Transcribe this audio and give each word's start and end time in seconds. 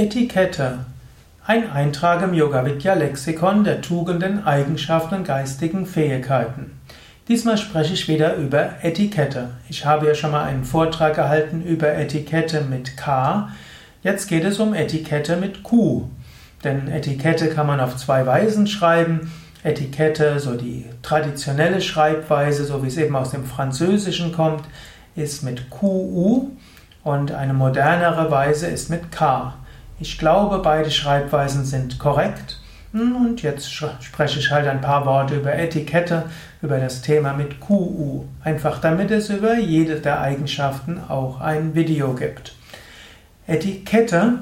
Etikette. 0.00 0.86
Ein 1.44 1.70
Eintrag 1.70 2.22
im 2.22 2.32
Yoga 2.32 2.64
Vidya 2.64 2.94
Lexikon 2.94 3.64
der 3.64 3.82
Tugenden, 3.82 4.46
Eigenschaften 4.46 5.16
und 5.16 5.24
geistigen 5.26 5.84
Fähigkeiten. 5.84 6.80
Diesmal 7.28 7.58
spreche 7.58 7.92
ich 7.92 8.08
wieder 8.08 8.36
über 8.36 8.82
Etikette. 8.82 9.50
Ich 9.68 9.84
habe 9.84 10.06
ja 10.06 10.14
schon 10.14 10.30
mal 10.30 10.44
einen 10.44 10.64
Vortrag 10.64 11.16
gehalten 11.16 11.62
über 11.62 11.92
Etikette 11.92 12.62
mit 12.62 12.96
K. 12.96 13.50
Jetzt 14.02 14.26
geht 14.28 14.44
es 14.44 14.58
um 14.58 14.72
Etikette 14.72 15.36
mit 15.36 15.62
Q. 15.62 16.08
Denn 16.64 16.88
Etikette 16.88 17.50
kann 17.50 17.66
man 17.66 17.80
auf 17.80 17.98
zwei 17.98 18.24
Weisen 18.24 18.66
schreiben. 18.68 19.30
Etikette, 19.64 20.40
so 20.40 20.54
die 20.54 20.86
traditionelle 21.02 21.82
Schreibweise, 21.82 22.64
so 22.64 22.82
wie 22.82 22.88
es 22.88 22.96
eben 22.96 23.16
aus 23.16 23.32
dem 23.32 23.44
Französischen 23.44 24.32
kommt, 24.32 24.64
ist 25.14 25.42
mit 25.42 25.68
QU 25.68 26.52
und 27.04 27.32
eine 27.32 27.52
modernere 27.52 28.30
Weise 28.30 28.66
ist 28.66 28.88
mit 28.88 29.12
K. 29.12 29.56
Ich 30.02 30.16
glaube, 30.16 30.60
beide 30.60 30.90
Schreibweisen 30.90 31.66
sind 31.66 31.98
korrekt. 31.98 32.58
Hm, 32.92 33.16
und 33.16 33.42
jetzt 33.42 33.70
spreche 33.70 34.38
ich 34.38 34.50
halt 34.50 34.66
ein 34.66 34.80
paar 34.80 35.04
Worte 35.04 35.36
über 35.36 35.54
Etikette, 35.54 36.24
über 36.62 36.78
das 36.78 37.02
Thema 37.02 37.34
mit 37.34 37.60
QU. 37.60 38.24
Einfach 38.42 38.80
damit 38.80 39.10
es 39.10 39.28
über 39.28 39.58
jede 39.58 40.00
der 40.00 40.22
Eigenschaften 40.22 40.98
auch 41.06 41.42
ein 41.42 41.74
Video 41.74 42.14
gibt. 42.14 42.54
Etikette 43.46 44.38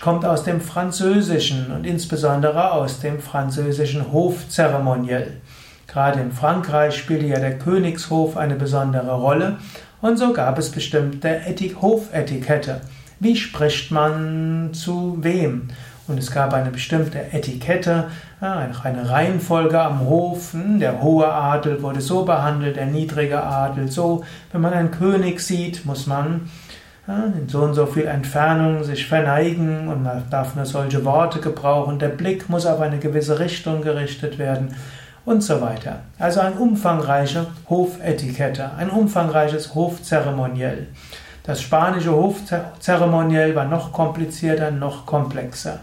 kommt 0.00 0.24
aus 0.24 0.42
dem 0.42 0.62
Französischen 0.62 1.70
und 1.70 1.84
insbesondere 1.84 2.72
aus 2.72 3.00
dem 3.00 3.20
französischen 3.20 4.10
Hofzeremoniell. 4.10 5.42
Gerade 5.86 6.20
in 6.20 6.32
Frankreich 6.32 6.96
spielte 6.96 7.26
ja 7.26 7.40
der 7.40 7.58
Königshof 7.58 8.38
eine 8.38 8.54
besondere 8.54 9.20
Rolle 9.20 9.58
und 10.00 10.16
so 10.16 10.32
gab 10.32 10.58
es 10.58 10.70
bestimmte 10.70 11.42
Hofetikette. 11.82 12.80
Wie 13.20 13.36
spricht 13.36 13.90
man 13.90 14.70
zu 14.72 15.18
wem? 15.20 15.68
Und 16.06 16.18
es 16.18 16.30
gab 16.30 16.52
eine 16.52 16.70
bestimmte 16.70 17.32
Etikette, 17.32 18.08
eine 18.40 19.10
Reihenfolge 19.10 19.80
am 19.80 20.00
Hof. 20.00 20.54
Der 20.54 21.00
hohe 21.00 21.26
Adel 21.26 21.80
wurde 21.82 22.02
so 22.02 22.24
behandelt, 22.24 22.76
der 22.76 22.86
niedrige 22.86 23.42
Adel 23.42 23.90
so. 23.90 24.22
Wenn 24.52 24.60
man 24.60 24.74
einen 24.74 24.90
König 24.90 25.40
sieht, 25.40 25.86
muss 25.86 26.06
man 26.06 26.50
in 27.06 27.48
so 27.48 27.60
und 27.60 27.74
so 27.74 27.86
viel 27.86 28.06
Entfernung 28.06 28.84
sich 28.84 29.06
verneigen 29.06 29.88
und 29.88 30.02
man 30.02 30.24
darf 30.30 30.56
nur 30.56 30.66
solche 30.66 31.04
Worte 31.04 31.38
gebrauchen. 31.40 31.98
Der 31.98 32.08
Blick 32.08 32.48
muss 32.48 32.66
auf 32.66 32.80
eine 32.80 32.98
gewisse 32.98 33.38
Richtung 33.38 33.80
gerichtet 33.80 34.38
werden 34.38 34.74
und 35.24 35.42
so 35.42 35.60
weiter. 35.62 36.00
Also 36.18 36.40
ein 36.40 36.54
umfangreiche 36.54 37.46
Hofetikette, 37.68 38.72
ein 38.76 38.90
umfangreiches 38.90 39.74
Hofzeremoniell. 39.74 40.88
Das 41.46 41.60
spanische 41.60 42.10
Hofzeremoniell 42.10 43.54
war 43.54 43.66
noch 43.66 43.92
komplizierter, 43.92 44.70
noch 44.70 45.04
komplexer. 45.04 45.80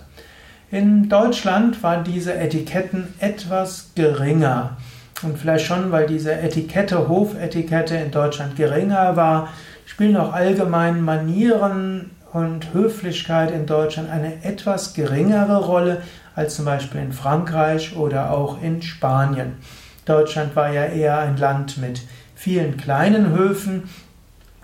In 0.71 1.07
Deutschland 1.07 1.83
waren 1.83 2.03
diese 2.03 2.33
Etiketten 2.33 3.13
etwas 3.19 3.91
geringer. 3.93 4.77
Und 5.21 5.37
vielleicht 5.37 5.67
schon, 5.67 5.91
weil 5.91 6.07
diese 6.07 6.33
Etikette, 6.33 7.07
Hofetikette 7.07 7.95
in 7.95 8.09
Deutschland 8.09 8.55
geringer 8.55 9.15
war, 9.15 9.49
spielen 9.85 10.17
auch 10.17 10.33
allgemein 10.33 11.03
Manieren 11.03 12.09
und 12.33 12.73
Höflichkeit 12.73 13.51
in 13.51 13.67
Deutschland 13.67 14.09
eine 14.09 14.43
etwas 14.43 14.95
geringere 14.95 15.63
Rolle 15.63 16.01
als 16.35 16.55
zum 16.55 16.65
Beispiel 16.65 17.01
in 17.01 17.13
Frankreich 17.13 17.95
oder 17.95 18.31
auch 18.31 18.59
in 18.63 18.81
Spanien. 18.81 19.57
Deutschland 20.05 20.55
war 20.55 20.73
ja 20.73 20.85
eher 20.85 21.19
ein 21.19 21.37
Land 21.37 21.77
mit 21.77 22.01
vielen 22.33 22.77
kleinen 22.77 23.29
Höfen 23.29 23.83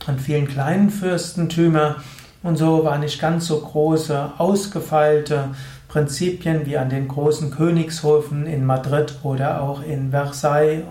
und 0.08 0.22
vielen 0.22 0.48
kleinen 0.48 0.90
Fürstentümern 0.90 1.96
und 2.44 2.58
so 2.58 2.86
waren 2.86 3.02
nicht 3.02 3.20
ganz 3.20 3.48
so 3.48 3.60
große, 3.60 4.32
ausgefeilte 4.38 5.50
Prinzipien 5.88 6.66
wie 6.66 6.78
an 6.78 6.90
den 6.90 7.08
großen 7.08 7.52
Königshöfen 7.52 8.46
in 8.46 8.66
Madrid 8.66 9.16
oder 9.24 9.62
auch 9.62 9.84
in 9.84 10.12
Versailles 10.12 10.84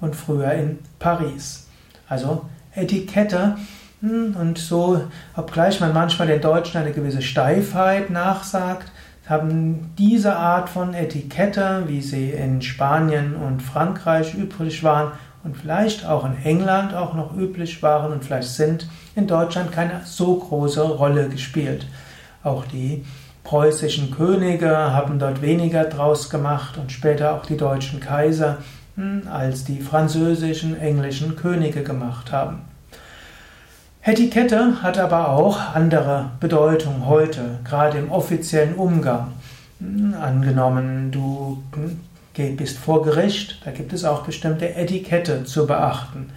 und 0.00 0.16
früher 0.16 0.52
in 0.52 0.78
Paris. 0.98 1.66
Also 2.08 2.46
Etikette 2.74 3.56
hm, 4.00 4.36
und 4.38 4.58
so, 4.58 5.02
obgleich 5.36 5.80
man 5.80 5.92
manchmal 5.92 6.28
den 6.28 6.40
Deutschen 6.40 6.80
eine 6.80 6.92
gewisse 6.92 7.22
Steifheit 7.22 8.10
nachsagt, 8.10 8.90
haben 9.26 9.92
diese 9.98 10.36
Art 10.36 10.68
von 10.68 10.94
Etikette, 10.94 11.84
wie 11.86 12.00
sie 12.00 12.30
in 12.30 12.62
Spanien 12.62 13.34
und 13.34 13.60
Frankreich 13.60 14.34
üblich 14.34 14.84
waren 14.84 15.12
und 15.46 15.56
vielleicht 15.56 16.04
auch 16.04 16.24
in 16.24 16.36
England 16.44 16.92
auch 16.92 17.14
noch 17.14 17.36
üblich 17.36 17.80
waren 17.82 18.12
und 18.12 18.24
vielleicht 18.24 18.48
sind, 18.48 18.88
in 19.14 19.28
Deutschland 19.28 19.70
keine 19.70 20.00
so 20.04 20.34
große 20.34 20.82
Rolle 20.82 21.28
gespielt. 21.28 21.86
Auch 22.42 22.64
die 22.66 23.04
preußischen 23.44 24.10
Könige 24.10 24.76
haben 24.76 25.20
dort 25.20 25.40
weniger 25.40 25.84
draus 25.84 26.30
gemacht 26.30 26.76
und 26.78 26.90
später 26.90 27.34
auch 27.34 27.46
die 27.46 27.56
deutschen 27.56 28.00
Kaiser, 28.00 28.58
hm, 28.96 29.22
als 29.32 29.64
die 29.64 29.80
französischen, 29.80 30.78
englischen 30.80 31.36
Könige 31.36 31.84
gemacht 31.84 32.32
haben. 32.32 32.62
Etikette 34.02 34.82
hat 34.82 34.98
aber 34.98 35.28
auch 35.28 35.74
andere 35.74 36.30
Bedeutung 36.40 37.06
heute, 37.06 37.60
gerade 37.64 37.98
im 37.98 38.10
offiziellen 38.10 38.74
Umgang. 38.74 39.32
Hm, 39.78 40.14
angenommen, 40.20 41.12
du 41.12 41.62
hm, 42.36 42.56
bist 42.56 42.78
vor 42.78 43.02
Gericht, 43.02 43.60
da 43.64 43.70
gibt 43.70 43.92
es 43.92 44.04
auch 44.04 44.24
bestimmte 44.24 44.74
Etikette 44.74 45.44
zu 45.44 45.66
beachten. 45.66 46.30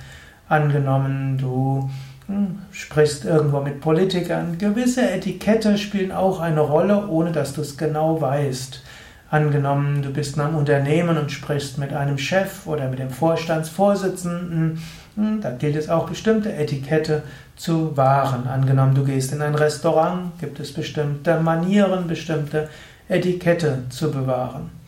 Angenommen, 0.47 1.37
du 1.37 1.89
hm, 2.27 2.59
sprichst 2.71 3.25
irgendwo 3.25 3.59
mit 3.61 3.81
Politikern, 3.81 4.57
gewisse 4.57 5.09
Etikette 5.09 5.77
spielen 5.77 6.11
auch 6.11 6.39
eine 6.39 6.61
Rolle, 6.61 7.07
ohne 7.07 7.31
dass 7.31 7.53
du 7.53 7.61
es 7.61 7.77
genau 7.77 8.21
weißt. 8.21 8.83
Angenommen, 9.29 10.01
du 10.01 10.11
bist 10.11 10.37
in 10.37 10.41
einem 10.41 10.55
Unternehmen 10.55 11.17
und 11.17 11.31
sprichst 11.31 11.77
mit 11.77 11.93
einem 11.93 12.17
Chef 12.17 12.65
oder 12.65 12.89
mit 12.89 12.97
dem 12.99 13.11
Vorstandsvorsitzenden, 13.11 14.81
hm, 15.15 15.41
da 15.41 15.51
gilt 15.51 15.75
es 15.75 15.89
auch 15.89 16.09
bestimmte 16.09 16.53
Etikette 16.53 17.23
zu 17.55 17.95
wahren. 17.97 18.47
Angenommen, 18.47 18.95
du 18.95 19.03
gehst 19.03 19.33
in 19.33 19.41
ein 19.41 19.55
Restaurant, 19.55 20.39
gibt 20.39 20.59
es 20.59 20.73
bestimmte 20.73 21.39
Manieren, 21.41 22.07
bestimmte 22.07 22.69
Etikette 23.09 23.83
zu 23.89 24.11
bewahren. 24.11 24.78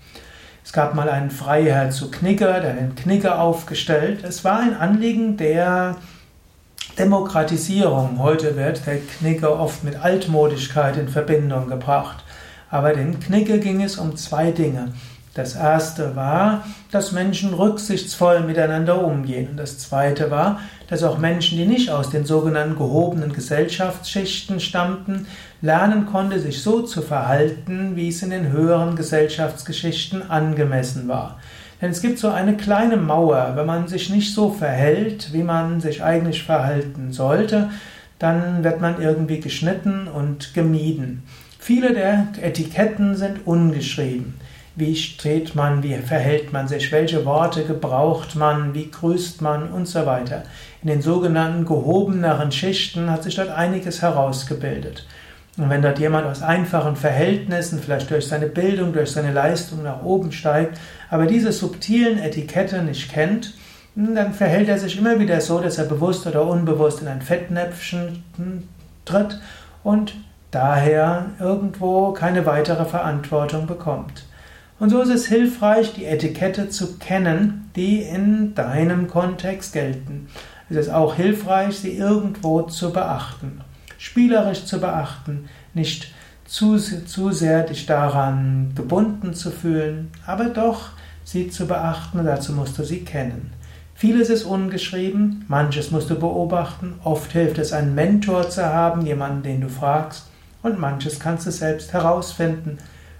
Es 0.64 0.74
gab 0.74 0.94
mal 0.96 1.10
einen 1.10 1.32
Freiherr 1.32 1.90
zu 1.90 2.12
Knigge, 2.12 2.46
der 2.46 2.74
den 2.74 2.96
Knigge 2.96 3.38
aufgestellt. 3.38 4.24
Es 4.24 4.44
war 4.44 4.60
ein 4.60 4.76
Anliegen 4.76 5.38
der 5.38 5.98
Demokratisierung. 6.98 8.20
Heute 8.20 8.56
wird 8.56 8.86
der 8.86 9.00
Knigge 9.00 9.52
oft 9.52 9.84
mit 9.84 9.96
Altmodigkeit 9.96 10.98
in 10.98 11.08
Verbindung 11.08 11.68
gebracht. 11.68 12.24
Aber 12.70 12.94
dem 12.94 13.20
Knigge 13.20 13.60
ging 13.60 13.82
es 13.82 13.98
um 13.98 14.16
zwei 14.16 14.52
Dinge. 14.52 14.94
Das 15.34 15.56
erste 15.56 16.18
war, 16.18 16.66
dass 16.92 17.14
Menschen 17.14 17.53
rücksichtsvoll 17.53 18.42
miteinander 18.42 19.02
umgehen. 19.02 19.52
Und 19.52 19.58
das 19.58 19.78
zweite 19.78 20.30
war, 20.30 20.59
dass 20.90 21.03
auch 21.03 21.19
Menschen, 21.19 21.58
die 21.58 21.66
nicht 21.66 21.90
aus 21.90 22.09
den 22.09 22.25
sogenannten 22.25 22.75
gehobenen 22.75 23.31
Gesellschaftsschichten 23.31 24.59
stammten, 24.59 25.28
lernen 25.62 26.06
konnte, 26.06 26.38
sich 26.40 26.62
so 26.62 26.81
zu 26.81 27.02
verhalten, 27.02 27.96
wie 27.96 28.09
es 28.09 28.22
in 28.24 28.31
den 28.31 28.52
höheren 28.52 28.97
Gesellschaftsgeschichten 28.97 30.30
angemessen 30.30 31.08
war. 31.08 31.40
Denn 31.81 31.92
es 31.92 32.02
gibt 32.02 32.19
so 32.19 32.28
eine 32.28 32.58
kleine 32.58 32.98
Mauer, 32.98 33.53
wenn 33.56 33.66
man 33.66 33.88
sich 33.88 34.09
nicht 34.09 34.36
so 34.36 34.52
verhält, 34.52 35.31
wie 35.31 35.44
man 35.44 35.80
sich 35.80 36.03
eigentlich 36.03 36.44
verhalten 36.44 37.13
sollte, 37.13 37.69
dann 38.19 38.66
wird 38.66 38.81
man 38.81 39.02
irgendwie 39.02 39.40
geschnitten 39.40 40.08
und 40.08 40.53
gemieden. 40.53 41.24
Viele 41.58 41.94
der 41.94 42.28
Etiketten 42.42 43.16
sind 43.16 43.48
ungeschrieben. 43.48 44.36
Wie 44.76 44.96
steht 44.96 45.54
man, 45.54 45.84
wie 45.84 45.96
verhält 45.96 46.54
man 46.54 46.68
sich, 46.68 46.92
welche 46.92 47.26
Worte 47.26 47.66
gebraucht 47.66 48.36
man, 48.36 48.74
wie 48.74 48.90
grüßt 48.90 49.42
man 49.42 49.70
und 49.70 49.88
so 49.88 50.06
weiter. 50.06 50.44
In 50.82 50.88
den 50.88 51.02
sogenannten 51.02 51.66
gehobeneren 51.66 52.52
Schichten 52.52 53.12
hat 53.12 53.24
sich 53.24 53.36
dort 53.36 53.50
einiges 53.50 54.02
herausgebildet. 54.02 55.06
Und 55.58 55.70
wenn 55.70 55.81
dort 55.81 56.00
jemand 56.00 56.26
aus 56.26 56.42
einfachen 56.42 56.95
Verhältnissen, 56.95 57.80
vielleicht 57.80 58.10
durch 58.10 58.28
seine 58.28 58.48
Bildung, 58.48 58.94
durch 58.94 59.12
seine 59.12 59.34
Leistung 59.34 59.84
nach 59.84 60.01
oben 60.04 60.31
steigt, 60.31 60.80
aber 61.10 61.25
diese 61.25 61.51
subtilen 61.51 62.18
Etikette 62.18 62.81
nicht 62.81 63.12
kennt, 63.12 63.54
dann 63.95 64.34
verhält 64.34 64.69
er 64.69 64.78
sich 64.78 64.98
immer 64.98 65.19
wieder 65.19 65.42
so, 65.42 65.60
dass 65.60 65.78
er 65.78 65.86
bewusst 65.86 66.25
oder 66.25 66.48
unbewusst 66.48 67.01
in 67.01 67.10
ein 67.10 67.22
Fettnäpfchen 67.22 68.24
tritt 69.04 69.42
und 69.84 70.16
daher 70.51 71.25
irgendwo 71.40 72.13
keine 72.13 72.45
weitere 72.45 72.86
Verantwortung 72.86 73.68
bekommt. 73.68 74.24
Und 74.81 74.89
so 74.89 75.00
ist 75.00 75.10
es 75.10 75.28
hilfreich, 75.28 75.94
die 75.94 76.06
Etikette 76.06 76.69
zu 76.69 76.98
kennen, 76.98 77.69
die 77.75 78.01
in 78.01 78.56
deinem 78.56 79.07
Kontext 79.07 79.74
gelten. 79.74 80.28
Es 80.72 80.75
ist 80.75 80.89
auch 80.89 81.13
hilfreich, 81.13 81.78
sie 81.78 81.95
irgendwo 81.95 82.63
zu 82.63 82.92
beachten. 82.92 83.62
Spielerisch 84.00 84.66
zu 84.66 84.81
beachten, 84.81 85.48
nicht 85.75 86.12
zu, 86.45 86.78
zu 86.80 87.31
sehr 87.31 87.62
dich 87.62 87.86
daran 87.86 88.72
gebunden 88.74 89.36
zu 89.36 89.51
fühlen, 89.51 90.10
aber 90.25 90.45
doch 90.45 90.89
sie 91.24 91.51
zu 91.51 91.68
beachten, 91.68 92.25
dazu 92.25 92.51
musst 92.51 92.80
du 92.80 92.83
sie 92.83 93.01
kennen. 93.06 93.54
Vieles 93.94 94.31
ist 94.31 94.45
ungeschrieben, 94.45 95.45
manches 95.48 95.92
musst 95.92 96.10
du 96.10 96.16
beobachten, 96.16 96.95
oft 97.04 97.31
hilft 97.33 97.60
es, 97.60 97.72
einen 97.72 97.94
Mentor 97.94 98.50
zu 98.50 98.66
haben, 98.66 99.06
jemanden, 99.06 99.44
den 99.44 99.62
du 99.62 99.69
fragst, 99.69 100.25
und 100.63 100.80
manches 100.80 101.19
kannst 101.19 101.45
du 101.45 101.51
selbst 101.51 101.94
herausfinden. 101.94 102.80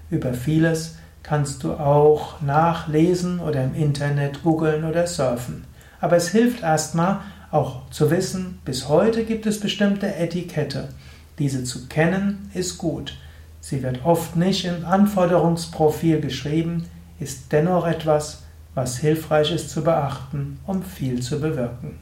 Über 0.10 0.34
vieles 0.34 0.96
kannst 1.24 1.64
du 1.64 1.74
auch 1.74 2.42
nachlesen 2.42 3.40
oder 3.40 3.64
im 3.64 3.76
Internet 3.76 4.44
googeln 4.44 4.84
oder 4.84 5.08
surfen. 5.08 5.66
Aber 6.00 6.16
es 6.16 6.30
hilft 6.30 6.64
erstmal 6.64 7.20
auch 7.52 7.90
zu 7.90 8.10
wissen, 8.10 8.60
bis 8.66 8.88
heute 8.88 9.24
gibt 9.24 9.46
es 9.46 9.60
bestimmte 9.60 10.16
Etikette. 10.16 10.90
Diese 11.38 11.64
zu 11.64 11.88
kennen 11.88 12.50
ist 12.54 12.78
gut. 12.78 13.18
Sie 13.60 13.84
wird 13.84 14.06
oft 14.06 14.36
nicht 14.36 14.66
im 14.66 14.86
Anforderungsprofil 14.86 16.22
geschrieben, 16.22 16.86
ist 17.20 17.52
dennoch 17.52 17.86
etwas, 17.86 18.44
was 18.74 18.98
hilfreich 18.98 19.54
ist 19.54 19.70
zu 19.70 19.84
beachten, 19.84 20.60
um 20.66 20.82
viel 20.82 21.22
zu 21.22 21.40
bewirken. 21.40 22.00